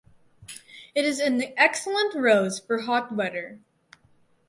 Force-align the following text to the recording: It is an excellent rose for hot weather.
It 0.95 1.05
is 1.05 1.19
an 1.19 1.43
excellent 1.55 2.15
rose 2.15 2.57
for 2.59 2.79
hot 2.79 3.11
weather. 3.15 3.59